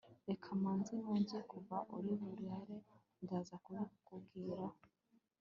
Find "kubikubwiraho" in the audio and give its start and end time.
3.63-4.79